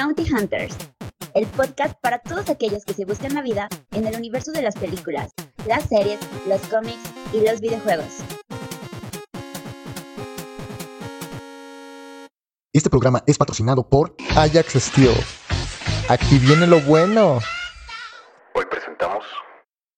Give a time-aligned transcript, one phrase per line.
[0.00, 0.76] Bounty Hunters,
[1.34, 4.76] el podcast para todos aquellos que se buscan la vida en el universo de las
[4.76, 5.32] películas,
[5.66, 7.00] las series, los cómics
[7.32, 8.18] y los videojuegos.
[12.72, 15.16] Este programa es patrocinado por Ajax Steel.
[16.08, 17.40] Aquí viene lo bueno.
[18.54, 19.24] Hoy presentamos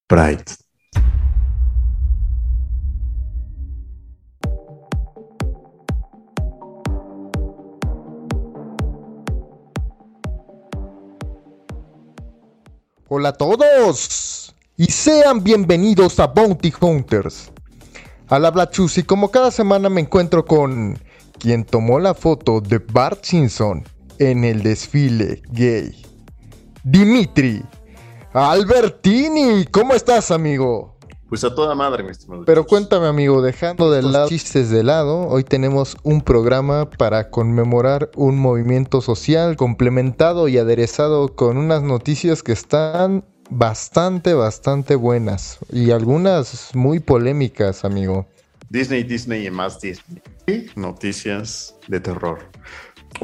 [0.09, 0.70] Pride.
[13.13, 17.51] Hola a todos y sean bienvenidos a Bounty Hunters.
[18.29, 20.97] Al habla Chus como cada semana me encuentro con
[21.41, 23.83] quien tomó la foto de Bart Simpson
[24.21, 26.01] en el desfile gay.
[26.85, 27.65] Dimitri
[28.33, 30.97] Albertini, ¿cómo estás amigo?
[31.31, 32.45] Pues a toda madre, mi estimado.
[32.45, 38.11] Pero cuéntame amigo, dejando de lado chistes de lado, hoy tenemos un programa para conmemorar
[38.17, 45.93] un movimiento social complementado y aderezado con unas noticias que están bastante, bastante buenas y
[45.93, 48.27] algunas muy polémicas, amigo.
[48.69, 50.21] Disney, Disney y más Disney.
[50.49, 52.41] Y noticias de terror.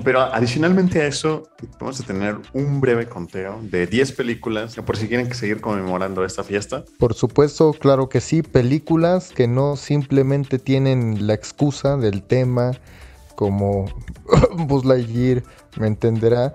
[0.05, 1.49] Pero adicionalmente a eso,
[1.81, 6.45] vamos a tener un breve conteo de 10 películas, por si quieren seguir conmemorando esta
[6.45, 6.85] fiesta.
[6.99, 12.73] Por supuesto, claro que sí, películas que no simplemente tienen la excusa del tema
[13.35, 13.87] como
[14.57, 15.43] Buzz Lightyear,
[15.77, 16.55] me entenderá.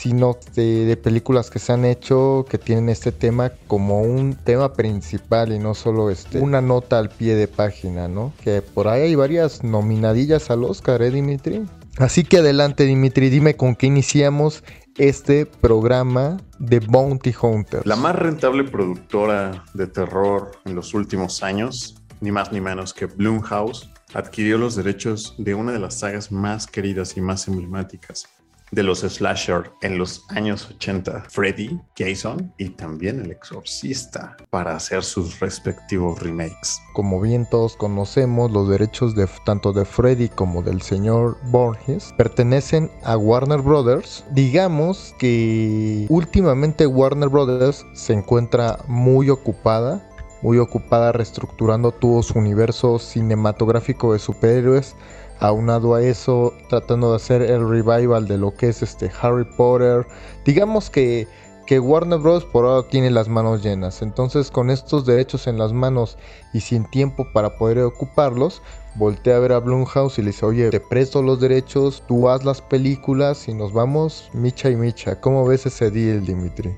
[0.00, 4.72] Sino de, de películas que se han hecho que tienen este tema como un tema
[4.72, 8.32] principal y no solo este, una nota al pie de página, ¿no?
[8.42, 11.66] Que por ahí hay varias nominadillas al Oscar, ¿eh, Dimitri?
[11.98, 14.64] Así que adelante, Dimitri, dime con qué iniciamos
[14.96, 17.84] este programa de Bounty Hunters.
[17.84, 23.04] La más rentable productora de terror en los últimos años, ni más ni menos que
[23.04, 28.26] Blumhouse, adquirió los derechos de una de las sagas más queridas y más emblemáticas
[28.70, 35.02] de los slasher en los años 80, Freddy, Jason y también El Exorcista, para hacer
[35.02, 36.80] sus respectivos remakes.
[36.92, 42.90] Como bien todos conocemos, los derechos de tanto de Freddy como del señor Borges pertenecen
[43.02, 44.24] a Warner Brothers.
[44.32, 50.06] Digamos que últimamente Warner Brothers se encuentra muy ocupada,
[50.42, 54.96] muy ocupada reestructurando todo su universo cinematográfico de superhéroes
[55.40, 60.06] aunado a eso tratando de hacer el revival de lo que es este Harry Potter.
[60.44, 61.26] Digamos que,
[61.66, 62.44] que Warner Bros.
[62.44, 64.02] por ahora tiene las manos llenas.
[64.02, 66.18] Entonces con estos derechos en las manos
[66.52, 68.62] y sin tiempo para poder ocuparlos
[68.96, 72.44] voltea a ver a Blumhouse y le dice oye te presto los derechos tú haz
[72.44, 75.20] las películas y nos vamos micha y micha.
[75.20, 76.74] ¿cómo ves ese deal Dimitri?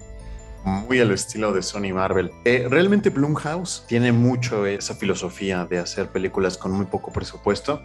[0.64, 2.30] muy al estilo de Sony Marvel.
[2.44, 7.82] Eh, realmente Blumhouse tiene mucho esa filosofía de hacer películas con muy poco presupuesto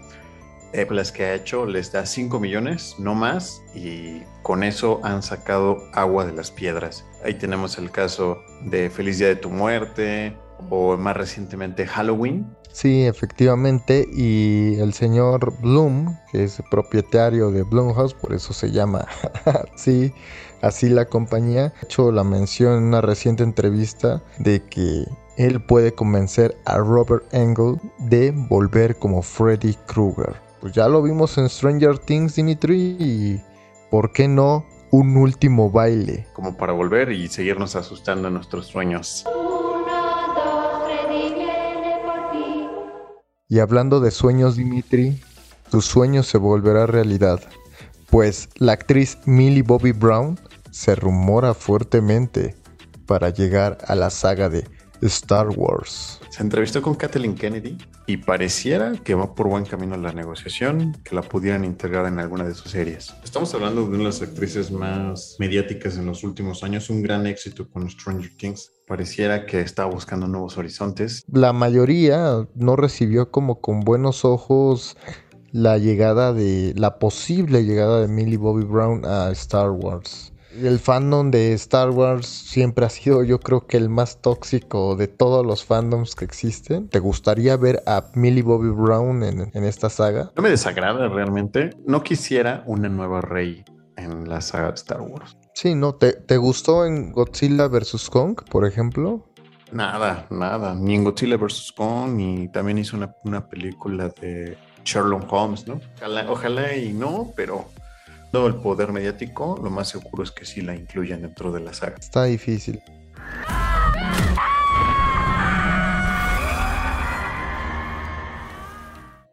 [0.74, 5.24] eh, las que ha hecho les da 5 millones, no más, y con eso han
[5.24, 7.06] sacado agua de las piedras.
[7.24, 10.36] Ahí tenemos el caso de Feliz Día de tu Muerte
[10.70, 12.54] o más recientemente Halloween.
[12.72, 19.08] Sí, efectivamente, y el señor Bloom, que es propietario de Blumhouse, por eso se llama
[19.76, 20.14] sí,
[20.62, 25.06] así la compañía, ha hecho la mención en una reciente entrevista de que
[25.38, 31.38] él puede convencer a Robert Engel de volver como Freddy Krueger pues ya lo vimos
[31.38, 33.42] en Stranger Things, Dimitri, y
[33.92, 36.28] ¿por qué no un último baile?
[36.34, 39.26] Como para volver y seguirnos asustando en nuestros sueños.
[43.50, 45.22] Y hablando de sueños, Dimitri,
[45.72, 47.40] tu sueño se volverá realidad,
[48.10, 50.40] pues la actriz Millie Bobby Brown
[50.72, 52.56] se rumora fuertemente
[53.06, 54.68] para llegar a la saga de
[55.02, 56.20] Star Wars.
[56.30, 61.14] Se entrevistó con Kathleen Kennedy y pareciera que va por buen camino la negociación, que
[61.14, 63.14] la pudieran integrar en alguna de sus series.
[63.22, 67.28] Estamos hablando de una de las actrices más mediáticas en los últimos años, un gran
[67.28, 68.72] éxito con Stranger Things.
[68.88, 71.26] Pareciera que está buscando nuevos horizontes.
[71.30, 74.96] La mayoría no recibió como con buenos ojos
[75.52, 80.32] la llegada de la posible llegada de Millie Bobby Brown a Star Wars
[80.64, 85.08] el fandom de Star Wars siempre ha sido yo creo que el más tóxico de
[85.08, 86.90] todos los fandoms que existen.
[86.90, 90.32] ¿Te gustaría ver a Millie Bobby Brown en, en esta saga?
[90.36, 91.72] No me desagrada realmente.
[91.86, 93.64] No quisiera una nueva rey
[93.98, 95.38] en la saga de Star Wars.
[95.54, 95.96] Sí, ¿no?
[95.96, 98.10] ¿Te, te gustó en Godzilla vs.
[98.10, 99.26] Kong, por ejemplo?
[99.72, 100.76] Nada, nada.
[100.76, 101.74] Ni en Godzilla vs.
[101.76, 105.82] Kong, ni también hizo una, una película de Sherlock Holmes, ¿no?
[105.98, 107.66] Ojalá, ojalá y no, pero
[108.34, 111.96] el poder mediático, lo más seguro es que sí la incluyan dentro de la saga.
[111.98, 112.82] Está difícil.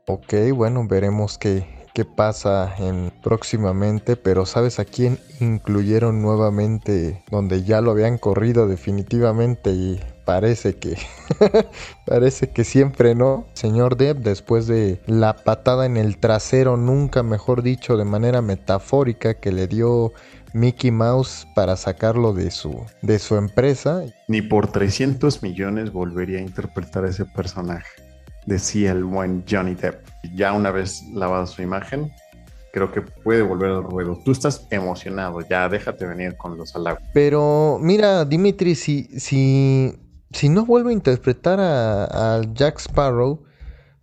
[0.06, 7.62] Ok, bueno, veremos qué, qué pasa en próximamente, pero ¿sabes a quién incluyeron nuevamente donde
[7.64, 10.97] ya lo habían corrido definitivamente y parece que
[12.06, 13.47] parece que siempre no.
[13.55, 19.35] Señor Depp, después de la patada en el trasero, nunca mejor dicho, de manera metafórica
[19.35, 20.12] que le dio
[20.53, 24.05] Mickey Mouse para sacarlo de su de su empresa.
[24.29, 27.88] Ni por 300 millones volvería a interpretar a ese personaje.
[28.47, 30.06] Decía el buen Johnny Depp.
[30.35, 32.12] Ya una vez lavada su imagen,
[32.75, 34.20] creo que puede volver al ruedo.
[34.25, 37.03] Tú estás emocionado, ya déjate venir con los halagos.
[37.15, 39.97] Pero mira, Dimitri, si, si
[40.35, 43.45] si no vuelve a interpretar a, Jack Sparrow,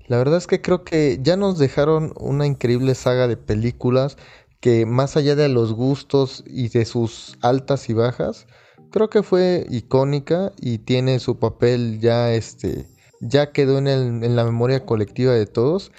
[0.07, 4.18] la verdad es que creo que ya nos dejaron una increíble saga de películas
[4.62, 8.48] que más allá de los gustos y de sus altas y bajas,
[8.92, 12.88] creo que fue icónica y tiene su papel ya este
[13.19, 15.92] ya quedó en, en la memoria colectiva de todos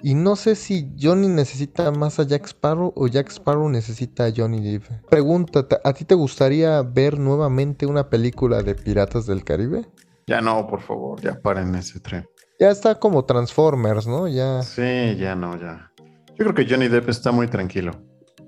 [0.00, 4.32] y no sé si Johnny necesita más a Jack Sparrow o Jack Sparrow necesita a
[4.34, 4.84] Johnny Depp.
[5.10, 9.86] Pregúntate, ¿a ti te gustaría ver nuevamente una película de Piratas del Caribe?
[10.28, 12.28] Ya no, por favor, ya paren ese tren.
[12.60, 14.28] Ya está como Transformers, ¿no?
[14.28, 14.62] Ya.
[14.62, 15.90] Sí, ya no, ya.
[16.28, 17.92] Yo creo que Johnny Depp está muy tranquilo.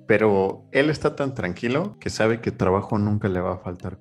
[0.06, 3.98] Pero él está tan tranquilo que sabe que trabajo nunca le va a faltar.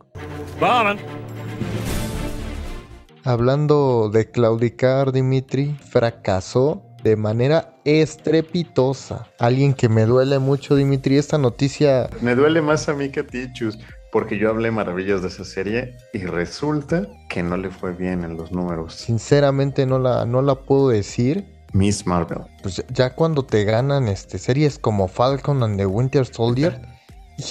[3.23, 9.27] Hablando de claudicar, Dimitri, fracasó de manera estrepitosa.
[9.39, 12.09] Alguien que me duele mucho, Dimitri, esta noticia.
[12.21, 13.79] Me duele más a mí que a ti, Chus,
[14.11, 18.37] porque yo hablé maravillas de esa serie y resulta que no le fue bien en
[18.37, 18.95] los números.
[18.95, 21.45] Sinceramente no la, no la puedo decir.
[21.73, 22.39] Miss Marvel.
[22.63, 26.81] Pues ya cuando te ganan este, series como Falcon and the Winter Soldier.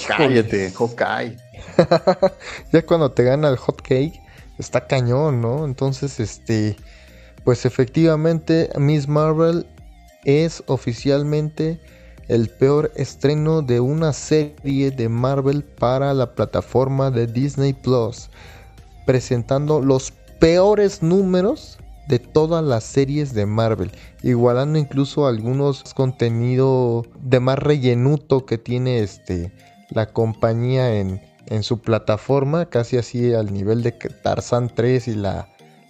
[0.06, 1.36] Cállate, Hawkeye.
[2.72, 4.20] ya cuando te gana el hot cake,
[4.58, 5.64] está cañón, ¿no?
[5.64, 6.76] Entonces, este
[7.48, 9.64] pues efectivamente Miss Marvel
[10.24, 11.80] es oficialmente
[12.28, 18.28] el peor estreno de una serie de Marvel para la plataforma de Disney Plus,
[19.06, 23.92] presentando los peores números de todas las series de Marvel,
[24.22, 29.54] igualando incluso algunos contenido de más rellenuto que tiene este
[29.88, 35.48] la compañía en, en su plataforma, casi así al nivel de Tarzan 3 y la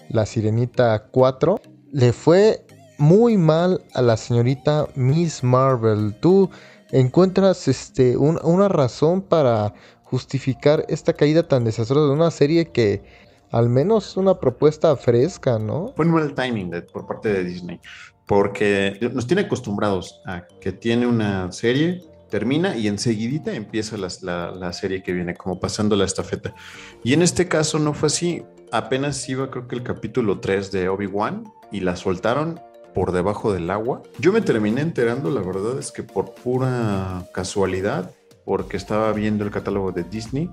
[0.09, 1.61] la Sirenita 4,
[1.93, 2.65] le fue
[2.99, 6.15] muy mal a la señorita Miss Marvel.
[6.21, 6.51] ¿Tú
[6.91, 9.73] encuentras este, una razón para
[10.03, 13.03] justificar esta caída tan desastrosa de una serie que
[13.51, 15.93] al menos una propuesta fresca, ¿no?
[15.97, 17.81] Fue un mal timing por parte de Disney,
[18.27, 24.73] porque nos tiene acostumbrados a que tiene una serie, termina y enseguidita empieza la, la
[24.73, 26.55] serie que viene, como pasando la estafeta.
[27.03, 30.89] Y en este caso no fue así apenas iba creo que el capítulo 3 de
[30.89, 32.61] Obi-Wan y la soltaron
[32.95, 34.03] por debajo del agua.
[34.19, 38.11] Yo me terminé enterando, la verdad es que por pura casualidad,
[38.45, 40.51] porque estaba viendo el catálogo de Disney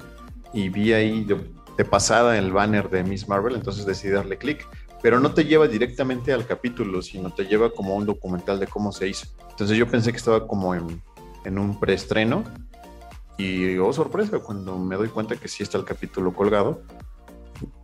[0.54, 4.68] y vi ahí de, pasada el banner de Miss Marvel, entonces decidí darle clic.
[5.02, 8.92] Pero no te lleva directamente al capítulo, sino te lleva como un documental de cómo
[8.92, 9.28] se hizo.
[9.52, 11.02] Entonces yo pensé que estaba como en,
[11.44, 12.44] en un preestreno
[13.38, 16.82] y oh sorpresa cuando me doy cuenta que sí está el capítulo colgado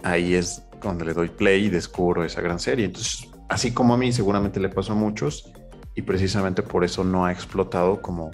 [0.03, 2.85] ahí es cuando le doy play y descubro esa gran serie.
[2.85, 5.51] Entonces, así como a mí, seguramente le pasó a muchos
[5.95, 8.31] y precisamente por eso no ha explotado como,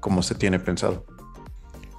[0.00, 1.04] como se tiene pensado.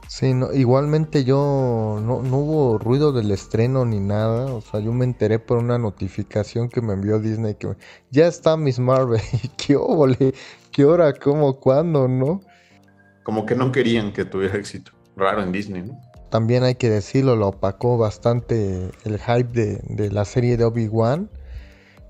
[0.07, 5.39] Sí, igualmente yo no, hubo ruido del estreno ni nada, o sea, yo me enteré
[5.39, 7.77] por una notificación que me envió Disney que
[8.09, 9.21] ya está Miss Marvel,
[9.57, 10.33] qué óvole,
[10.73, 12.41] qué hora, cómo, cuándo, ¿no?
[13.23, 15.97] Como que no querían que tuviera éxito, raro en Disney, ¿no?
[16.31, 21.29] También hay que decirlo, lo opacó bastante el hype de, la serie de Obi-Wan.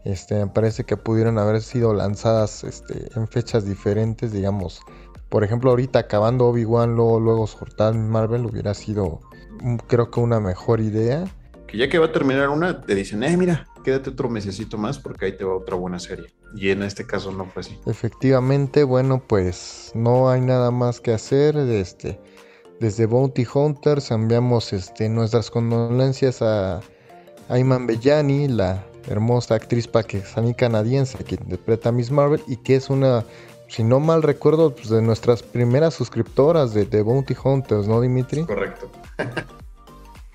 [0.05, 4.81] Este, me parece que pudieron haber sido lanzadas este, en fechas diferentes, digamos.
[5.29, 9.21] Por ejemplo, ahorita acabando Obi-Wan, luego, luego soltar Marvel hubiera sido,
[9.59, 11.25] mm, creo que una mejor idea.
[11.65, 14.99] Que ya que va a terminar una, te dicen, eh, mira, quédate otro mesecito más
[14.99, 16.27] porque ahí te va otra buena serie.
[16.55, 17.79] Y en este caso no fue así.
[17.87, 21.57] Efectivamente, bueno, pues no hay nada más que hacer.
[21.57, 22.19] Este,
[22.81, 26.81] desde Bounty Hunters enviamos este, nuestras condolencias a
[27.47, 32.89] Ayman Bellani, la hermosa actriz pakistaní canadiense que interpreta a Miss Marvel y que es
[32.89, 33.23] una,
[33.67, 38.45] si no mal recuerdo, pues, de nuestras primeras suscriptoras de, Bounty Hunters, ¿no, Dimitri?
[38.45, 38.89] Correcto.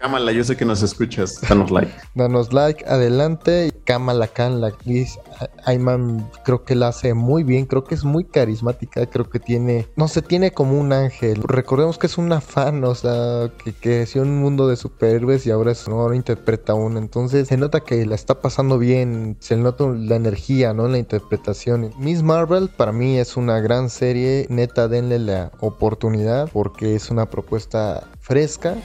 [0.07, 1.41] Amala, yo sé que nos escuchas.
[1.49, 1.93] Danos like.
[2.15, 3.73] Danos like, adelante.
[3.83, 5.19] Kamala Khan, la actriz
[5.65, 7.67] Ayman, creo que la hace muy bien.
[7.67, 9.05] Creo que es muy carismática.
[9.07, 11.43] Creo que tiene, no sé, tiene como un ángel.
[11.43, 15.51] Recordemos que es una fan, o sea, que creció en un mundo de superhéroes y
[15.51, 16.01] ahora, es, ¿no?
[16.01, 17.01] ahora interpreta una.
[17.01, 19.37] Entonces se nota que la está pasando bien.
[19.41, 20.87] Se nota la energía, ¿no?
[20.87, 21.91] La interpretación.
[21.99, 24.47] Miss Marvel para mí es una gran serie.
[24.51, 28.77] Neta, denle la oportunidad porque es una propuesta fresca.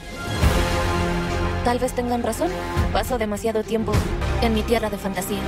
[1.64, 2.48] Tal vez tengan razón.
[2.92, 3.92] Paso demasiado tiempo
[4.42, 5.38] en mi tierra de fantasía.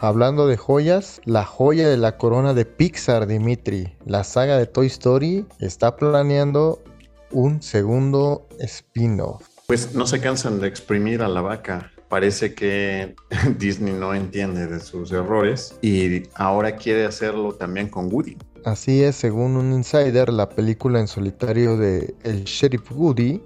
[0.00, 4.88] Hablando de joyas, la joya de la corona de Pixar, Dimitri, la saga de Toy
[4.88, 6.82] Story, está planeando
[7.30, 9.46] un segundo spin-off.
[9.68, 11.92] Pues no se cansan de exprimir a la vaca.
[12.08, 13.14] Parece que
[13.58, 18.36] Disney no entiende de sus errores y ahora quiere hacerlo también con Woody.
[18.64, 23.42] Así es, según un insider, la película en solitario de El Sheriff Woody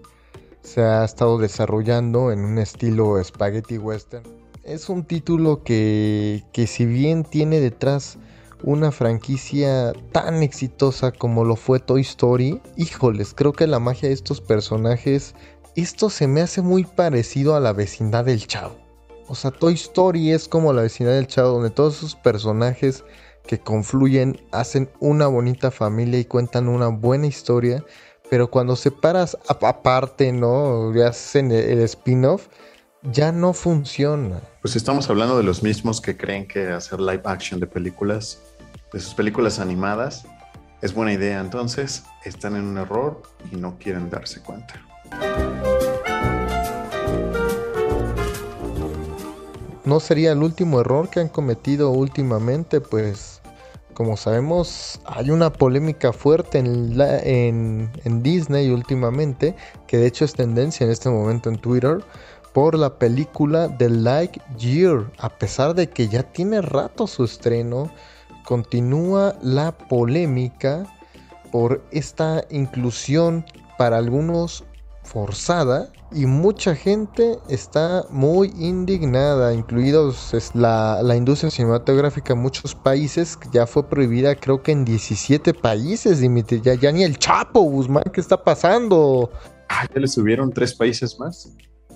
[0.61, 4.25] se ha estado desarrollando en un estilo spaghetti western.
[4.63, 8.19] Es un título que, que si bien tiene detrás
[8.63, 14.15] una franquicia tan exitosa como lo fue Toy Story, híjoles, creo que la magia de
[14.15, 15.35] estos personajes,
[15.77, 18.77] esto se me hace muy parecido a la vecindad del Chavo.
[19.29, 23.03] O sea, Toy Story es como la vecindad del Chavo, donde todos sus personajes
[23.47, 27.85] que confluyen, hacen una bonita familia y cuentan una buena historia,
[28.31, 30.93] pero cuando separas aparte, ¿no?
[31.07, 32.49] Hacen el, spin-off,
[33.03, 34.41] ya no funciona.
[34.63, 38.41] Pues estamos hablando de los mismos que creen que hacer live action de películas,
[38.93, 40.27] de sus películas animadas,
[40.83, 41.41] es buena idea.
[41.41, 43.23] Entonces, están en un error
[43.53, 44.75] y no quieren darse cuenta.
[49.85, 53.36] No sería el último error que han cometido últimamente, pues
[53.97, 60.91] como sabemos, hay una polémica fuerte en, Disney últimamente, que de hecho es tendencia en
[60.91, 62.05] este momento en Twitter,
[62.53, 65.11] por la película The Like Year.
[65.17, 67.91] A pesar de que ya tiene rato su estreno,
[68.45, 70.85] continúa la polémica
[71.51, 73.47] por esta inclusión
[73.79, 74.66] para algunos
[75.07, 83.39] forzada y mucha gente está muy indignada, incluidos la, la, industria cinematográfica en muchos países,
[83.53, 88.05] ya fue prohibida creo que en 17 países, Dimitri, ya, ya ni el Chapo, Guzmán,
[88.13, 89.31] ¿qué está pasando?
[89.69, 91.53] Ah, ya le subieron tres países más.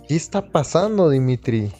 [0.08, 1.70] ¿Qué está pasando, Dimitri?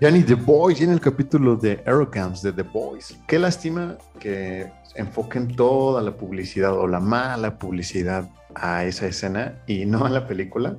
[0.00, 3.16] Ya ni The Boys, ya en el capítulo de Aerocamps de The Boys.
[3.26, 9.86] Qué lástima que enfoquen toda la publicidad o la mala publicidad a esa escena y
[9.86, 10.76] no a la película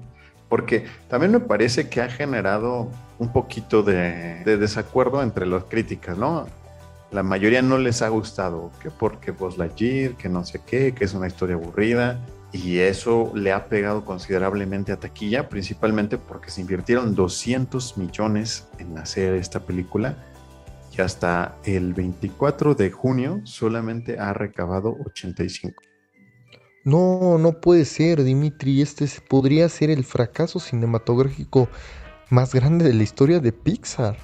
[0.49, 6.47] porque también me parece que ha generado un poquito de, desacuerdo entre las críticas, ¿no?
[7.11, 11.05] La mayoría no les ha gustado, que porque Buzz Lightyear, que no sé qué, que
[11.05, 12.19] es una historia aburrida,
[12.51, 18.97] y eso le ha pegado considerablemente a taquilla, principalmente porque se invirtieron 200 millones en
[18.97, 20.15] hacer esta película
[20.97, 25.86] y hasta el 24 de junio solamente ha recabado 85.
[26.87, 28.81] No, no puede ser, Dimitri.
[28.81, 31.67] Este podría ser el fracaso cinematográfico
[32.29, 34.15] más grande de la historia de Pixar.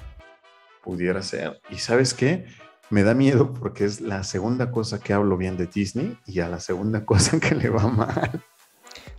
[0.82, 1.60] Pudiera ser.
[1.68, 2.46] ¿Y sabes qué?
[2.88, 6.48] Me da miedo porque es la segunda cosa que hablo bien de Disney y a
[6.48, 8.42] la segunda cosa que le va mal.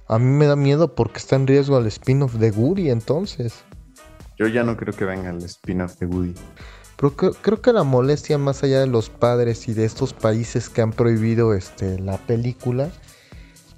[0.07, 3.63] A mí me da miedo porque está en riesgo el spin-off de Woody entonces.
[4.39, 6.33] Yo ya no creo que venga el spin-off de Woody.
[6.97, 10.81] Pero creo, que la molestia más allá de los padres y de estos países que
[10.81, 12.89] han prohibido este, la película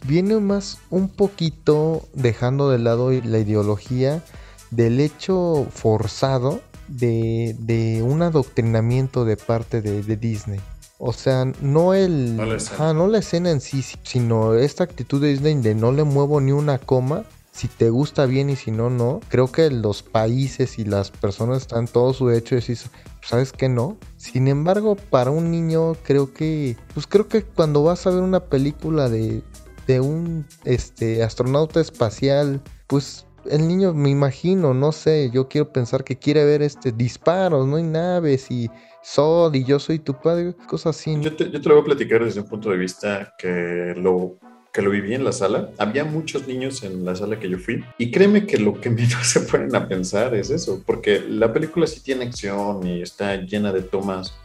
[0.05, 4.23] viene más un poquito dejando de lado la ideología
[4.71, 10.59] del hecho forzado de, un adoctrinamiento de parte de, Disney.
[10.99, 12.35] O sea, no el.
[12.35, 16.03] No la, no la escena en sí, sino esta actitud de Disney de no le
[16.03, 17.23] muevo ni una coma.
[17.51, 19.19] Si te gusta bien y si no, no.
[19.29, 22.77] Creo que los países y las personas están todo su derecho de decir,
[23.23, 23.97] ¿sabes que no?
[24.15, 26.77] Sin embargo, para un niño, creo que.
[26.93, 29.43] Pues creo que cuando vas a ver una película de
[29.87, 36.03] de un este, astronauta espacial, pues el niño me imagino, no sé, yo quiero pensar
[36.03, 38.69] que quiere ver este disparos, no hay naves y
[39.01, 41.17] sol y yo soy tu padre, cosas así.
[41.21, 44.37] Yo te, yo te lo voy a platicar desde un punto de vista que lo
[44.77, 45.71] que lo viví en la sala.
[45.79, 49.25] Había muchos niños en la sala que yo fui y créeme que lo que menos
[49.25, 53.73] se ponen a pensar es eso, porque la película sí tiene acción y está llena
[53.73, 54.35] de tomas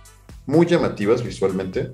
[0.46, 1.92] muy llamativas visualmente,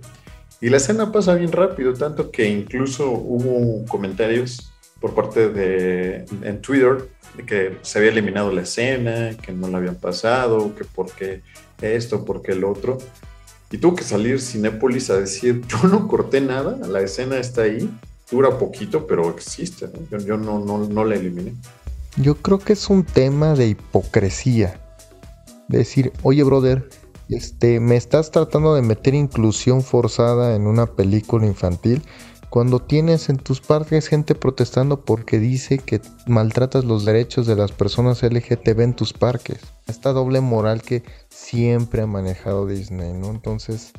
[0.60, 6.60] y la escena pasa bien rápido, tanto que incluso hubo comentarios por parte de en
[6.60, 11.12] Twitter de que se había eliminado la escena, que no la habían pasado, que por
[11.12, 11.42] qué
[11.80, 12.98] esto, por qué el otro.
[13.70, 17.88] Y tuvo que salir Cinépolis a decir, yo no corté nada, la escena está ahí
[18.30, 19.88] dura poquito, pero existe.
[20.10, 21.54] Yo, yo no, no, no la eliminé.
[22.16, 24.80] Yo creo que es un tema de hipocresía.
[25.68, 26.88] Decir, oye, brother,
[27.28, 32.02] este, me estás tratando de meter inclusión forzada en una película infantil
[32.50, 37.72] cuando tienes en tus parques gente protestando porque dice que maltratas los derechos de las
[37.72, 39.58] personas LGTB en tus parques.
[39.86, 43.28] Esta doble moral que siempre ha manejado Disney, ¿no?
[43.30, 43.92] Entonces,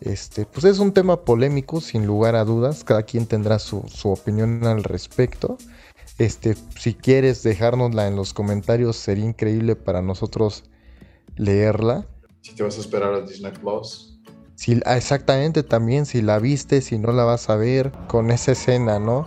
[0.00, 2.84] este, pues es un tema polémico, sin lugar a dudas.
[2.84, 5.56] Cada quien tendrá su, opinión al respecto.
[6.18, 10.64] Este, si quieres dejárnosla en los comentarios, sería increíble para nosotros
[11.36, 12.06] leerla.
[12.44, 14.18] Si te vas a esperar a Disney Plus.
[14.54, 18.52] Si, ah, exactamente también, si la viste, si no la vas a ver, con esa
[18.52, 19.24] escena, ¿no?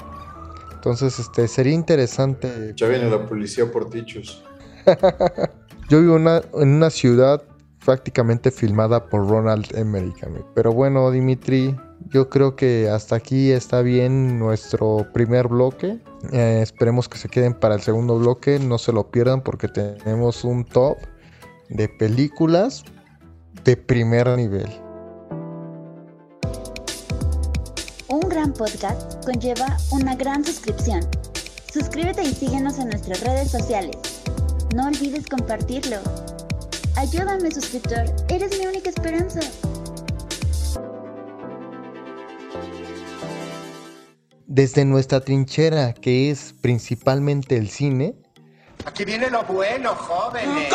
[0.72, 2.74] Entonces, este, sería interesante.
[2.76, 4.44] Ya viene la policía por tichos.
[5.90, 7.42] Yo vivo una- en una ciudad
[7.84, 10.24] prácticamente filmada por Ronald Emmerich.
[10.54, 11.76] Pero bueno, Dimitri,
[12.10, 15.98] yo creo que hasta aquí está bien nuestro primer bloque.
[16.34, 18.60] Eh, esperemos que se queden para el segundo bloque.
[18.60, 20.98] No se lo pierdan porque tenemos un top
[21.70, 22.84] de películas
[23.68, 24.70] de primer nivel.
[28.08, 31.02] Un gran podcast conlleva una gran suscripción.
[31.74, 33.98] Suscríbete y síguenos en nuestras redes sociales.
[34.74, 35.98] No olvides compartirlo.
[36.96, 38.06] Ayúdame, suscriptor.
[38.30, 39.42] Eres mi única esperanza.
[44.46, 48.16] Desde nuestra trinchera, que es principalmente el cine,
[48.86, 50.74] Aquí viene lo bueno, jóvenes.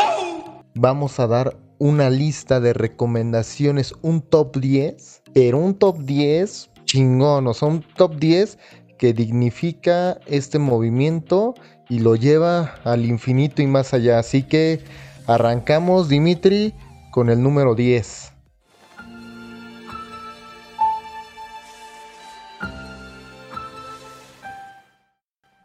[0.75, 7.47] vamos a dar una lista de recomendaciones, un top 10, pero un top 10 chingón,
[7.47, 8.59] o sea, un top 10
[8.99, 11.55] que dignifica este movimiento
[11.89, 14.19] y lo lleva al infinito y más allá.
[14.19, 14.81] Así que
[15.27, 16.75] arrancamos, Dimitri,
[17.11, 18.33] con el número 10.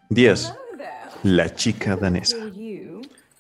[0.10, 0.56] Díaz,
[1.24, 2.38] La chica danesa.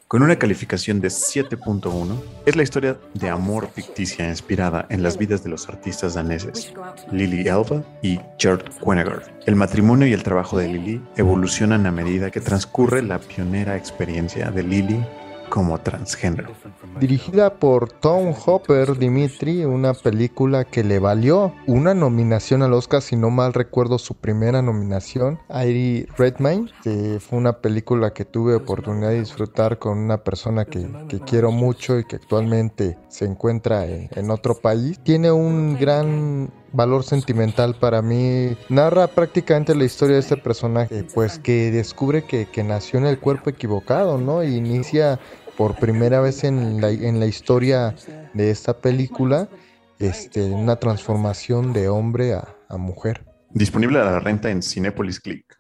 [0.07, 5.43] Con una calificación de 7.1, es la historia de amor ficticia inspirada en las vidas
[5.43, 6.73] de los artistas daneses
[7.11, 9.37] Lily Elba y Gert Quennegar.
[9.45, 14.49] El matrimonio y el trabajo de Lily evolucionan a medida que transcurre la pionera experiencia
[14.49, 15.05] de Lily
[15.49, 16.51] como transgénero.
[16.99, 23.15] Dirigida por Tom Hopper, Dimitri, una película que le valió una nominación al Oscar, si
[23.15, 29.09] no mal recuerdo su primera nominación, Irie Redmayne, que fue una película que tuve oportunidad
[29.09, 30.87] de disfrutar con una persona que,
[31.25, 34.99] quiero mucho y que actualmente se encuentra en, en otro país.
[35.03, 38.55] Tiene un gran valor sentimental para mí.
[38.69, 43.19] Narra prácticamente la historia de este personaje, pues que descubre que, que nació en el
[43.19, 44.43] cuerpo equivocado, ¿no?
[44.43, 45.19] Y inicia
[45.57, 47.95] por primera vez en la, en la historia
[48.33, 49.49] de esta película
[49.97, 53.25] este, una transformación de hombre a, a mujer.
[53.49, 55.57] Disponible a la renta en Cinepolis Click.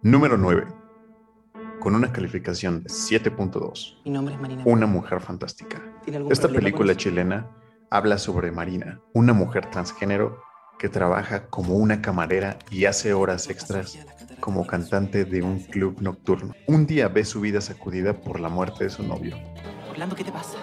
[0.00, 0.66] Número 9.
[1.78, 3.98] Con una calificación de 7.2.
[4.06, 4.62] Mi nombre es Marina.
[4.64, 5.82] Una mujer fantástica.
[6.02, 7.46] ¿Tiene algún Esta película chilena
[7.92, 10.42] habla sobre Marina, una mujer transgénero
[10.78, 13.98] que trabaja como una camarera y hace horas extras
[14.40, 16.54] como cantante de un club nocturno.
[16.66, 19.36] Un día ve su vida sacudida por la muerte de su novio.
[19.90, 20.56] Orlando, ¿qué te pasa?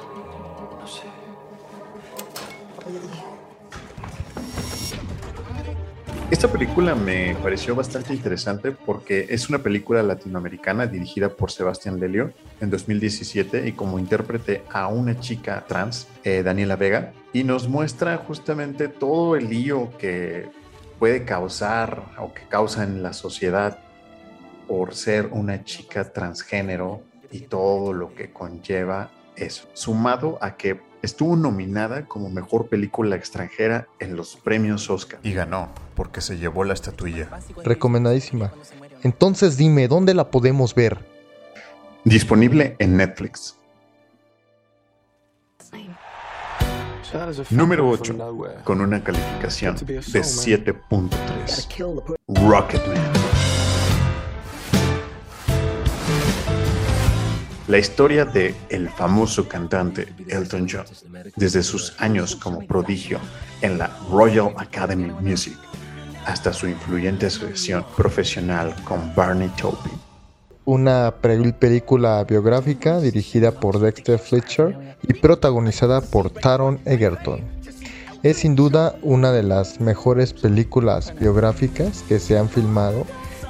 [6.39, 12.32] Esta película me pareció bastante interesante porque es una película latinoamericana dirigida por Sebastián Lelio
[12.62, 18.15] en 2017 y como intérprete a una chica trans, eh, Daniela Vega, y nos muestra
[18.15, 20.49] justamente todo el lío que
[20.97, 23.80] puede causar o que causa en la sociedad
[24.65, 31.36] por ser una chica transgénero y todo lo que conlleva eso, sumado a que estuvo
[31.36, 35.19] nominada como mejor película extranjera en los premios Oscar.
[35.21, 35.67] Y ganó
[35.99, 37.27] porque se llevó la estatuilla.
[37.62, 38.53] Recomendadísima.
[39.03, 40.97] Entonces dime, ¿dónde la podemos ver?
[42.05, 43.57] Disponible en Netflix.
[47.49, 48.15] Número 8,
[48.63, 52.15] con una calificación de 7.3.
[52.49, 52.97] Rocketman.
[57.67, 60.85] La historia de el famoso cantante Elton John,
[61.35, 63.19] desde sus años como prodigio
[63.62, 65.57] en la Royal Academy of Music
[66.25, 69.93] hasta su influyente asociación profesional con Barney Taupin.
[70.65, 77.41] Una película biográfica dirigida por Dexter Fletcher y protagonizada por Taron Egerton.
[78.21, 83.05] Es sin duda una de las mejores películas biográficas que se han filmado,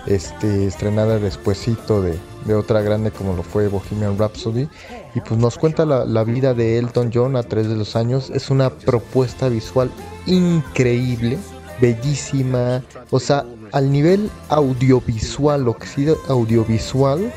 [0.05, 4.69] este, estrenada despuesito de, de otra grande como lo fue Bohemian Rhapsody.
[5.15, 8.29] Y pues nos cuenta la, la vida de Elton John a través de los años.
[8.29, 9.89] Es una propuesta visual
[10.27, 11.39] increíble
[11.81, 12.83] bellísima.
[13.09, 15.65] O sea, al nivel audiovisual,
[16.27, 17.31] audiovisual,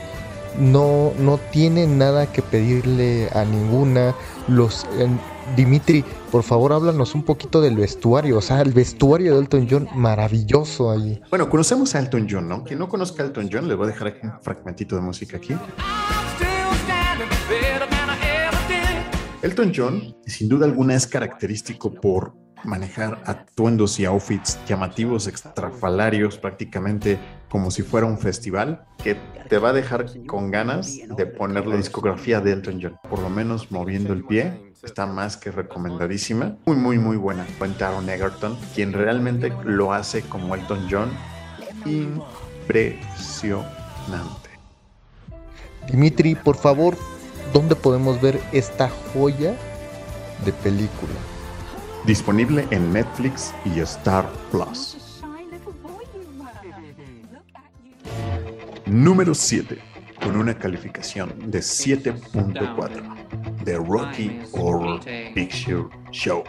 [0.59, 4.15] no, no tiene nada que pedirle a ninguna.
[4.49, 4.87] Los
[5.57, 8.39] Dimitri, por favor, háblanos un poquito del vestuario.
[8.39, 11.21] O sea, el vestuario de Elton John, maravilloso ahí.
[11.31, 12.65] Bueno, conocemos a Elton John, ¿no?
[12.65, 15.55] Quien no conozca a Elton John, le voy a dejar un fragmentito de música aquí.
[19.43, 27.19] Elton John, sin duda alguna, es característico por manejar atuendos y outfits llamativos, extrafalarios, prácticamente
[27.49, 29.17] como si fuera un festival, que
[29.49, 33.29] te va a dejar con ganas de poner la discografía de Elton John, por lo
[33.29, 34.73] menos moviendo el pie.
[34.83, 36.57] Está más que recomendadísima.
[36.67, 37.47] Muy, muy, muy buena.
[37.59, 41.11] Buen Taron Egerton, quien realmente lo hace como Elton John.
[41.85, 44.51] Impresionante.
[45.87, 46.97] Dimitri, por favor,
[47.53, 49.55] ¿dónde podemos ver esta joya
[50.45, 51.15] de película?
[52.07, 55.23] Disponible en Netflix y Star Plus.
[58.87, 59.79] Número 7,
[60.21, 65.01] con una calificación de 7.4, The Rocky Horror
[65.33, 66.43] Picture Show.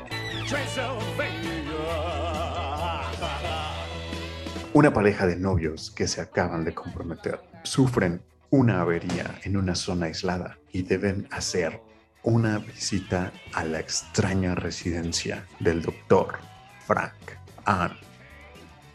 [4.74, 10.08] Una pareja de novios que se acaban de comprometer sufren una avería en una zona
[10.08, 11.80] aislada y deben hacer
[12.24, 16.40] una visita a la extraña residencia del doctor
[16.86, 17.14] Frank
[17.66, 17.92] Ann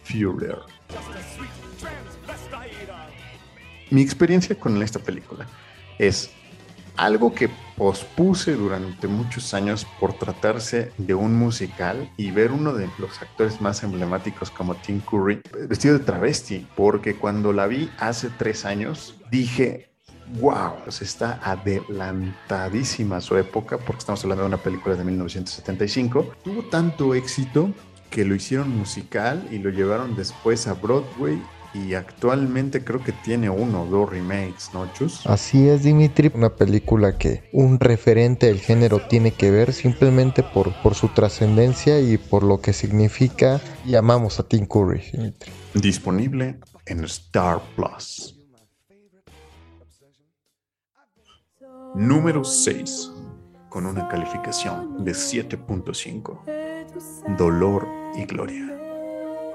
[0.03, 0.59] Führer.
[3.91, 5.47] Mi experiencia con esta película
[5.99, 6.31] es
[6.97, 12.91] algo que pospuse durante muchos años por tratarse de un musical y ver uno de
[12.99, 18.31] los actores más emblemáticos como Tim Curry vestido de travesti, porque cuando la vi hace
[18.31, 19.91] tres años dije,
[20.41, 26.35] wow, pues está adelantadísima su época, porque estamos hablando de una película de 1975.
[26.43, 27.73] Tuvo tanto éxito
[28.11, 31.41] que lo hicieron musical y lo llevaron después a Broadway
[31.75, 35.27] y actualmente creo que tiene uno o dos remakes, ¿no, Chus?
[35.27, 36.31] Así es, Dimitri.
[36.35, 42.01] Una película que un referente del género tiene que ver simplemente por, por su trascendencia
[42.01, 43.61] y por lo que significa.
[43.85, 45.53] Y amamos a Tim Curry, Dimitri.
[45.75, 48.38] Disponible en Star Plus.
[51.95, 53.13] Número 6.
[53.71, 57.37] Con una calificación de 7.5.
[57.37, 58.77] Dolor y Gloria.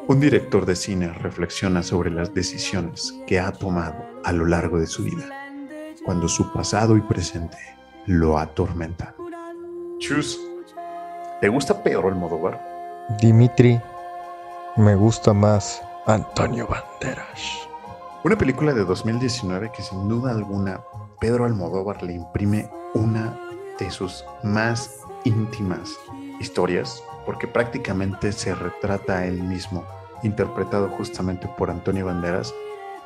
[0.08, 4.88] Un director de cine reflexiona sobre las decisiones que ha tomado a lo largo de
[4.88, 5.26] su vida,
[6.06, 7.58] cuando su pasado y presente
[8.08, 9.14] lo atormentan.
[10.00, 10.40] Chus,
[11.40, 12.62] ¿te gusta Pedro Almodóvar?
[13.22, 13.80] Dimitri,
[14.76, 17.68] me gusta más Antonio Banderas.
[18.24, 20.82] Una película de 2019 que sin duda alguna
[21.24, 23.40] Pedro Almodóvar le imprime una
[23.80, 25.98] de sus más íntimas
[26.42, 29.86] historias porque prácticamente se retrata él mismo,
[30.24, 32.54] interpretado justamente por Antonio Banderas.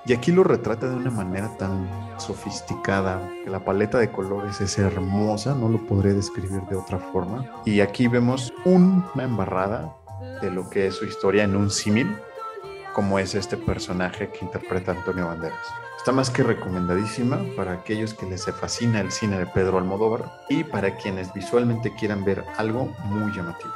[0.08, 4.80] Y aquí lo retrata de una manera tan sofisticada, que la paleta de colores es
[4.80, 7.46] hermosa, no lo podré describir de otra forma.
[7.66, 9.96] Y aquí vemos una embarrada
[10.42, 12.18] de lo que es su historia en un símil,
[12.94, 15.87] como es este personaje que interpreta Antonio Banderas.
[16.08, 20.64] Está más que recomendadísima para aquellos que les fascina el cine de Pedro Almodóvar y
[20.64, 23.74] para quienes visualmente quieran ver algo muy llamativo.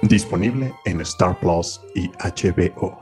[0.00, 2.98] Disponible en Star Plus y HBO.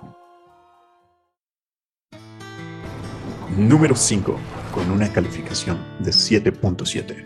[3.56, 4.36] Número 5,
[4.74, 7.24] con una calificación de 7.7.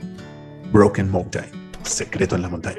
[0.70, 1.50] Broken Mountain,
[1.82, 2.76] Secreto en la Montaña.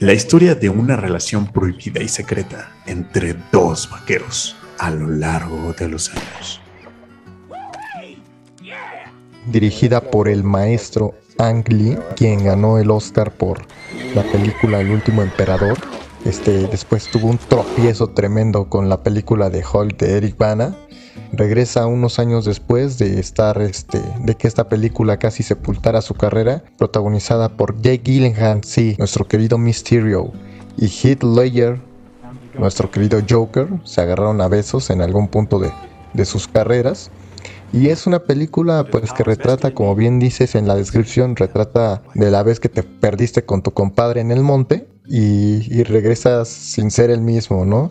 [0.00, 5.88] La historia de una relación prohibida y secreta entre dos vaqueros a lo largo de
[5.88, 6.60] los años.
[9.46, 13.62] Dirigida por el maestro Ang Lee, quien ganó el Oscar por
[14.14, 15.78] la película El último emperador.
[16.24, 20.74] Este, después tuvo un tropiezo tremendo con la película de Hulk de Eric Bana.
[21.32, 26.64] Regresa unos años después de estar, este, de que esta película casi sepultara su carrera,
[26.78, 30.32] protagonizada por Jake Gyllenhaal, sí, nuestro querido Mysterio,
[30.76, 31.80] y Heath Ledger,
[32.58, 35.72] nuestro querido Joker, se agarraron a besos en algún punto de,
[36.12, 37.10] de sus carreras.
[37.72, 42.30] Y es una película pues que retrata, como bien dices en la descripción, retrata de
[42.30, 47.10] la vez que te perdiste con tu compadre en el monte y, regresas sin ser
[47.10, 47.90] el mismo, ¿no?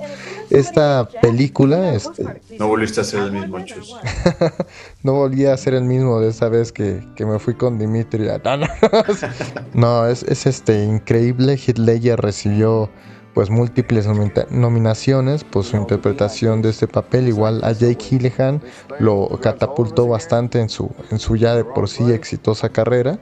[0.49, 1.93] Esta película...
[1.93, 3.95] Este, no volviste a ser el mismo, Chus.
[5.03, 8.27] no volví a ser el mismo de esa vez que, me fui con Dimitri.
[9.73, 11.59] No, es, es, este increíble.
[11.65, 12.89] Hitler recibió
[13.35, 14.07] pues múltiples
[14.49, 17.27] nominaciones por su interpretación de este papel.
[17.27, 18.61] Igual a Jake Gyllenhaal
[18.97, 23.19] lo catapultó bastante en su, en su ya de por sí exitosa carrera.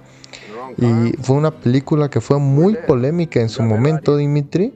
[0.77, 4.75] Y fue una película que fue muy polémica en su momento, Dimitri,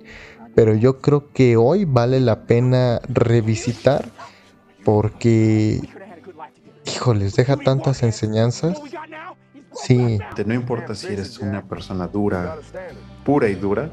[0.56, 4.10] pero yo creo que hoy vale la pena revisitar
[4.84, 5.82] porque,
[6.84, 8.82] híjoles, deja tantas enseñanzas.
[9.72, 12.58] Sí, No importa si eres una persona dura,
[13.24, 13.92] pura y dura,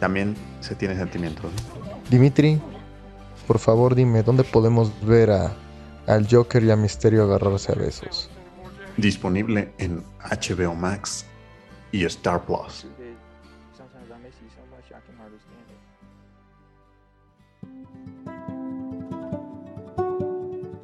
[0.00, 1.44] también se tiene sentimientos.
[1.44, 2.00] ¿no?
[2.10, 2.60] Dimitri,
[3.46, 5.52] por favor dime, ¿dónde podemos ver a,
[6.06, 8.30] al Joker y a Misterio agarrarse a besos?
[8.96, 11.26] Disponible en HBO Max
[11.92, 12.86] y Star Plus.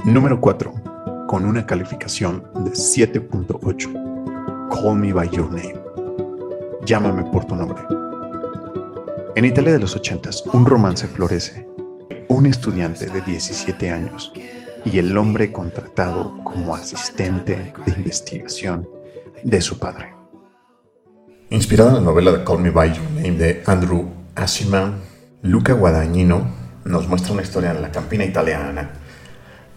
[0.05, 0.75] Número 4.
[1.29, 4.69] Con una calificación de 7.8.
[4.69, 5.81] Call Me By Your Name.
[6.85, 8.02] Llámame por tu nombre.
[9.35, 11.67] En Italia de los 80s, un romance florece.
[12.29, 14.31] Un estudiante de 17 años
[14.85, 18.87] y el hombre contratado como asistente de investigación
[19.43, 20.13] de su padre.
[21.49, 24.97] Inspirada en la novela de Call Me By Your Name de Andrew Assiman,
[25.41, 26.47] Luca Guadagnino
[26.85, 28.91] nos muestra una historia en la campina italiana,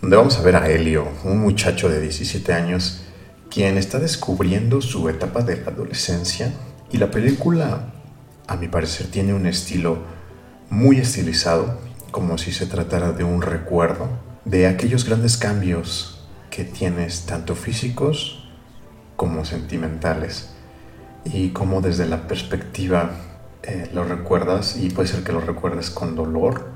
[0.02, 3.04] donde vamos a ver a Elio, un muchacho de 17 años,
[3.50, 6.52] quien está descubriendo su etapa de la adolescencia
[6.92, 7.95] y la película,
[8.48, 10.00] a mi parecer, tiene un estilo
[10.70, 11.80] muy estilizado,
[12.12, 14.08] como si se tratara de un recuerdo
[14.46, 18.48] de aquellos grandes cambios que tienes, tanto físicos
[19.16, 20.50] como sentimentales,
[21.24, 23.12] y cómo desde la perspectiva
[23.64, 26.70] eh, lo recuerdas, y puede ser que lo recuerdes con dolor,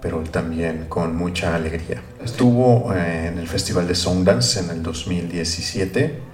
[0.00, 2.02] pero también con mucha alegría.
[2.22, 6.31] Estuvo eh, en el Festival de Sundance en el 2017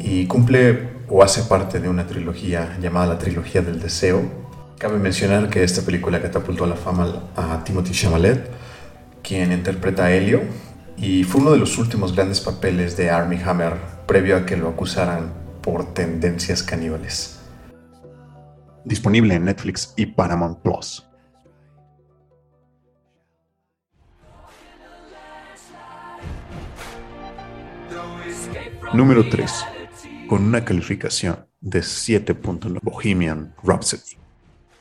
[0.00, 4.22] y cumple o hace parte de una trilogía llamada la Trilogía del Deseo.
[4.78, 8.48] Cabe mencionar que esta película catapultó a la fama a Timothy Chalamet,
[9.22, 10.40] quien interpreta a Helio,
[10.96, 13.74] y fue uno de los últimos grandes papeles de Armie Hammer
[14.06, 15.32] previo a que lo acusaran
[15.62, 17.40] por tendencias caníbales.
[18.84, 21.06] Disponible en Netflix y Paramount Plus.
[28.92, 29.79] Número 3.
[30.30, 34.16] Con una calificación de 7.9 Bohemian Rhapsody.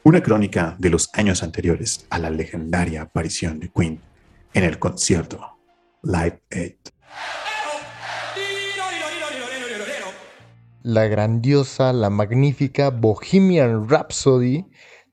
[0.03, 3.99] Una crónica de los años anteriores a la legendaria aparición de Queen
[4.53, 5.57] en el concierto
[6.03, 6.75] Live Aid.
[10.83, 14.67] la grandiosa, la magnífica Bohemian Rhapsody,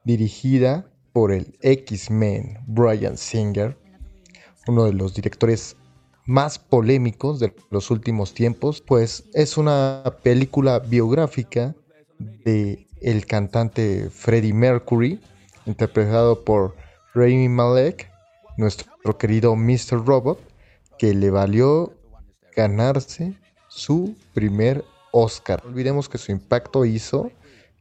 [0.05, 3.79] dirigida por el X-Men Brian Singer,
[4.67, 5.77] uno de los directores
[6.27, 11.75] más polémicos de los últimos tiempos, pues es una película biográfica
[12.19, 15.21] de el cantante Freddie Mercury,
[15.67, 16.75] interpretado por
[17.15, 18.11] Rami Malek,
[18.57, 20.05] nuestro querido Mr.
[20.05, 20.41] Robot,
[20.99, 21.93] que le valió
[22.55, 23.35] ganarse
[23.69, 25.63] su primer Oscar.
[25.63, 27.31] No olvidemos que su impacto hizo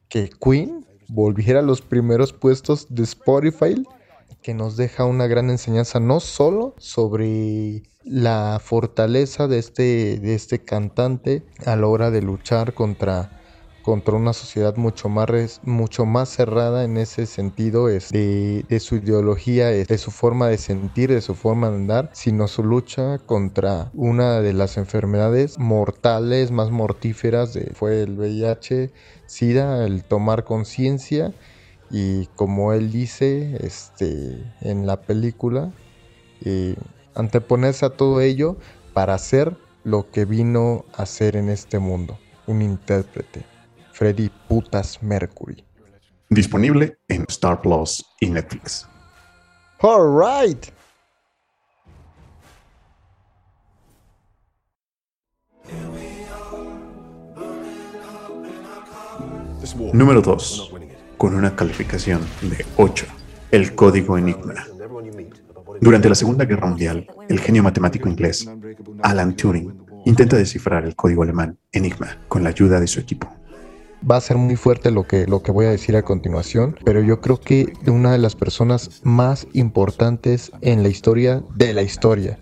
[0.09, 3.83] que Queen volviera a los primeros puestos de Spotify,
[4.45, 10.63] que nos deja una gran enseñanza no solo sobre la fortaleza de este, de este
[10.63, 13.41] cantante a la hora de luchar contra,
[13.81, 18.97] contra una sociedad mucho más, mucho más cerrada en ese sentido es de, de su
[18.97, 23.17] ideología, es de su forma de sentir, de su forma de andar, sino su lucha
[23.17, 28.91] contra una de las enfermedades mortales más mortíferas de, fue el VIH,
[29.25, 31.33] SIDA, el tomar conciencia
[31.89, 35.71] y como él dice este, en la película,
[36.43, 36.75] eh,
[37.13, 38.57] anteponerse a todo ello
[38.93, 42.17] para hacer lo que vino a hacer en este mundo,
[42.47, 43.45] un intérprete,
[43.91, 45.63] Freddie Putas Mercury.
[46.29, 48.87] Disponible en Star Plus y Netflix.
[49.81, 50.65] All right.
[59.93, 60.74] Número 2.
[61.25, 63.07] Con una calificación de 8.
[63.49, 64.67] El código Enigma.
[65.81, 68.47] Durante la Segunda Guerra Mundial, el genio matemático inglés
[69.01, 69.73] Alan Turing
[70.05, 73.27] intenta descifrar el código alemán Enigma con la ayuda de su equipo.
[74.07, 77.01] Va a ser muy fuerte lo que, lo que voy a decir a continuación, pero
[77.01, 82.37] yo creo que una de las personas más importantes en la historia de la historia,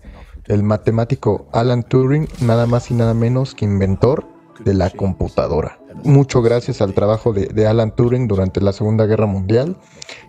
[0.48, 4.28] el matemático Alan Turing, nada más y nada menos que inventor
[4.66, 5.80] de la computadora.
[6.04, 9.78] Mucho gracias al trabajo de, Alan Turing durante la Segunda Guerra Mundial.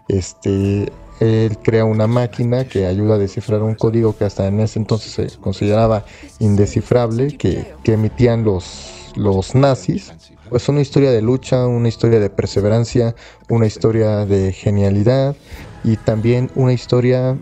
[0.08, 4.78] Este, él crea una máquina que ayuda a descifrar un código que hasta en ese
[4.78, 6.04] entonces se consideraba
[6.38, 10.12] indescifrable, que, que emitían los, los nazis.
[10.50, 13.14] Pues una historia de lucha, una historia de perseverancia,
[13.48, 15.34] una historia de genialidad
[15.82, 17.36] y también una historia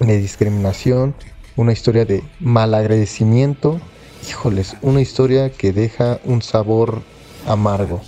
[0.00, 1.14] de discriminación,
[1.56, 3.80] una historia de malagradecimiento.
[4.28, 7.02] Híjoles, una historia que deja un sabor
[7.46, 8.00] amargo,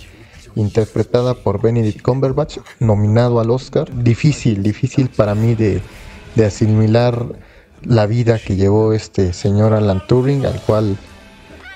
[0.55, 3.87] interpretada por Benedict Cumberbatch, nominado al Oscar.
[4.03, 5.81] Difícil, difícil para mí de,
[6.45, 7.25] asimilar
[7.83, 10.97] la vida que llevó este señor Alan Turing, al cual,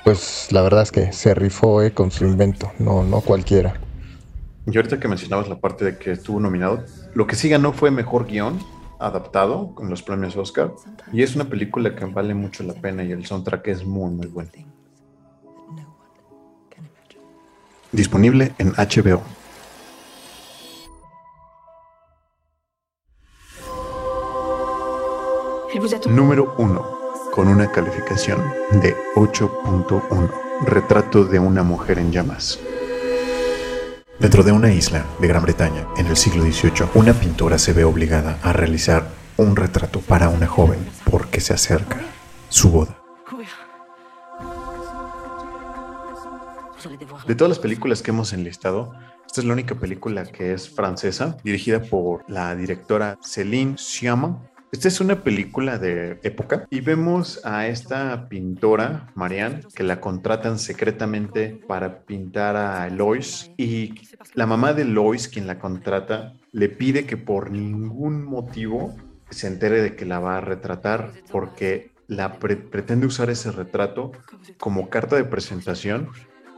[0.04, 3.80] pues la verdad es que se rifó eh, con su invento, no, no cualquiera.
[4.66, 7.92] Y ahorita que mencionabas la parte de que estuvo nominado, lo que sí ganó fue
[7.92, 8.60] mejor guion
[9.00, 10.74] adaptado con los premios Oscar.
[11.12, 14.28] Y es una película que vale mucho la pena y el soundtrack es muy, muy
[14.28, 14.52] bueno.
[17.92, 19.24] Disponible en HBO.
[26.08, 27.00] Número 1.
[27.32, 28.44] Con una calificación
[28.82, 30.32] de 8.1.
[30.66, 32.60] Retrato de una mujer en llamas.
[34.20, 37.86] Dentro de una isla de Gran Bretaña, en el siglo XVIII, una pintora se ve
[37.86, 42.02] obligada a realizar un retrato para una joven porque se acerca
[42.50, 42.98] su boda.
[47.28, 48.94] De todas las películas que hemos enlistado,
[49.26, 54.42] esta es la única película que es francesa, dirigida por la directora Céline Sciamma.
[54.72, 60.60] Esta es una película de época y vemos a esta pintora, Marianne, que la contratan
[60.60, 63.96] secretamente para pintar a Eloise y
[64.36, 68.96] la mamá de Eloise, quien la contrata, le pide que por ningún motivo
[69.32, 74.12] se entere de que la va a retratar porque la pre- pretende usar ese retrato
[74.60, 76.10] como carta de presentación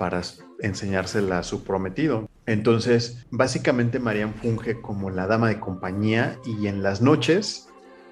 [0.02, 0.24] para
[0.62, 2.28] enseñársela a su prometido.
[2.48, 7.70] Entonces, básicamente Marianne funge como la dama de compañía y en las noches,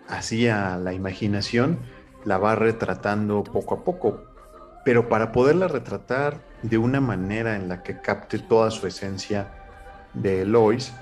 [0.07, 1.79] así a la imaginación,
[2.25, 4.21] la va retratando poco a poco.
[4.85, 9.51] Pero para poderla retratar de una manera en la que capte toda su esencia
[10.13, 10.93] de Lois,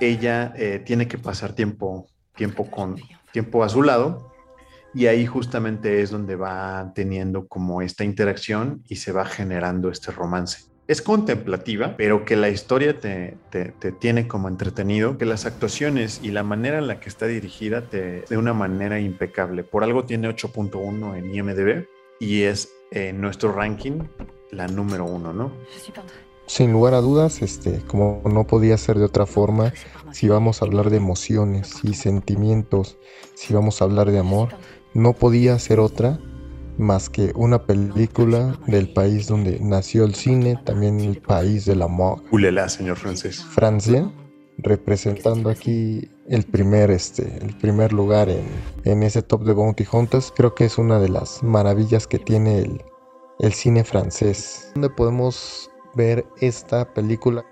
[0.00, 2.96] ella eh, tiene que pasar tiempo, tiempo, con,
[3.30, 4.32] tiempo a su lado
[4.96, 10.10] y ahí justamente es donde va teniendo como esta interacción y se va generando este
[10.10, 10.60] romance.
[10.88, 16.20] Es contemplativa, pero que la historia te, te- te tiene como entretenido, que las actuaciones
[16.22, 19.64] y la manera en la que está dirigida te, de una manera impecable.
[19.64, 21.86] Por algo tiene 8.1 en IMDB
[22.20, 23.98] y es en nuestro ranking
[24.52, 25.52] la número uno, ¿no?
[26.46, 29.72] Sin lugar a dudas, este, como no podía ser de otra forma,
[30.12, 32.96] si vamos a hablar de emociones y sentimientos,
[33.34, 34.50] si vamos a hablar de amor,
[34.96, 36.18] no podía ser otra
[36.78, 42.22] más que una película del país donde nació el cine, también el país del amor,
[42.30, 43.44] Ulela, señor francés.
[43.44, 44.10] Francia,
[44.58, 48.44] representando aquí el primer, este, el primer lugar en,
[48.84, 50.32] en ese top de Bounty Hunters.
[50.34, 52.82] Creo que es una de las maravillas que tiene el,
[53.40, 54.70] el cine francés.
[54.74, 57.44] ¿Dónde podemos ver esta película?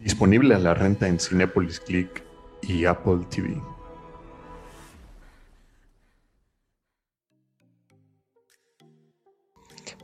[0.00, 2.22] Disponible a la renta en Cinepolis Click
[2.62, 3.60] y Apple TV.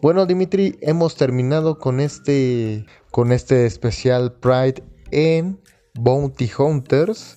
[0.02, 5.60] Bueno, Dimitri, hemos terminado con este, con este especial Pride en
[5.92, 7.36] Bounty Hunters.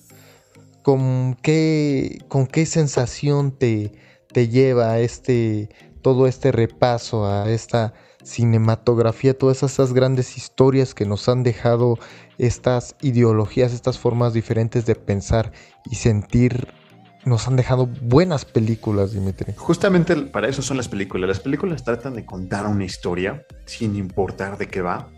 [0.82, 3.92] ¿Con qué, con qué sensación te,
[4.32, 5.68] te lleva este,
[6.00, 11.98] todo este repaso a esta cinematografía, todas esas grandes historias que nos han dejado
[12.38, 15.52] estas ideologías, estas formas diferentes de pensar
[15.90, 16.68] y sentir,
[17.24, 19.54] nos han dejado buenas películas, Dimitri?
[19.56, 21.28] Justamente para eso son las películas.
[21.28, 25.08] Las películas tratan de contar una historia sin importar de qué va.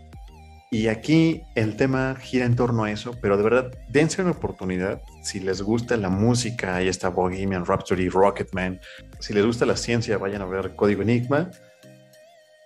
[0.69, 5.01] Y aquí el tema gira en torno a eso, pero de verdad, dense una oportunidad.
[5.23, 8.79] Si les gusta la música, ahí está Bohemian Rhapsody, Rocketman.
[9.19, 11.51] Si les gusta la ciencia, vayan a ver Código Enigma.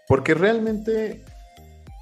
[0.07, 1.23] Porque realmente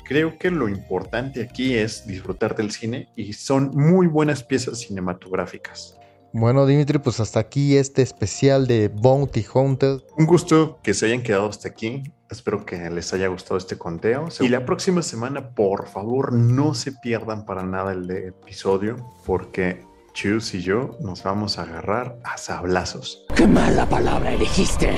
[0.06, 5.98] creo que lo importante aquí es disfrutar del cine y son muy buenas piezas cinematográficas.
[6.32, 10.04] Bueno, Dimitri, pues hasta aquí este especial de Bounty Hunter.
[10.18, 12.04] Un gusto que se hayan quedado hasta aquí.
[12.30, 14.28] Espero que les haya gustado este conteo.
[14.39, 19.82] Y la próxima semana, por favor, no se pierdan para nada el de episodio, porque
[20.13, 23.26] Chus y yo nos vamos a agarrar a sablazos.
[23.36, 24.98] ¡Qué mala palabra elegiste!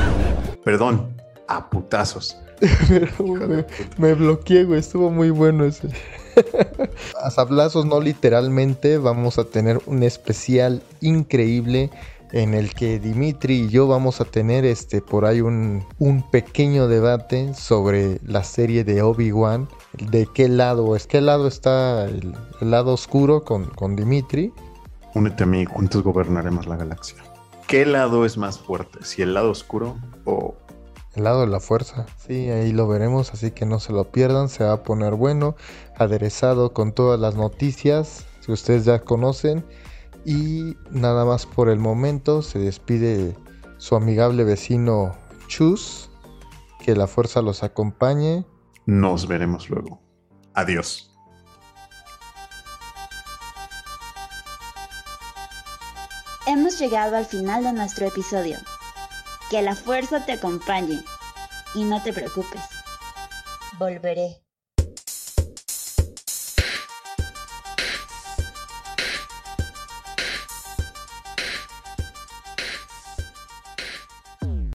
[0.64, 1.14] Perdón,
[1.48, 2.38] a putazos.
[3.18, 3.66] me,
[3.98, 4.80] me bloqueé, güey.
[4.80, 5.88] Estuvo muy bueno ese.
[7.22, 11.90] a sablazos, no literalmente, vamos a tener un especial increíble
[12.32, 16.88] en el que Dimitri y yo vamos a tener este por ahí un, un pequeño
[16.88, 19.68] debate sobre la serie de Obi-Wan.
[19.98, 24.52] De qué lado, es qué lado está el, el lado oscuro con, con Dimitri.
[25.14, 27.22] Únete a mí, juntos gobernaremos la galaxia.
[27.68, 28.98] ¿Qué lado es más fuerte?
[29.02, 30.54] ¿Si el lado oscuro o
[31.14, 32.06] El lado de la fuerza.
[32.16, 35.54] Sí, ahí lo veremos, así que no se lo pierdan, se va a poner bueno,
[36.02, 39.64] aderezado con todas las noticias que ustedes ya conocen.
[40.24, 43.36] Y nada más por el momento se despide
[43.78, 45.16] su amigable vecino
[45.48, 46.10] Chus.
[46.84, 48.44] Que la fuerza los acompañe.
[48.86, 50.00] Nos veremos luego.
[50.54, 51.12] Adiós.
[56.46, 58.58] Hemos llegado al final de nuestro episodio.
[59.48, 61.02] Que la fuerza te acompañe.
[61.74, 62.60] Y no te preocupes.
[63.78, 64.42] Volveré.